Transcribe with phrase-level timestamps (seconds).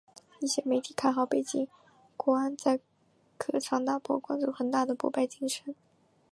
[0.39, 1.67] 一些媒体看好北京
[2.17, 2.79] 国安在
[3.37, 5.75] 客场打破广州恒大的不败金身。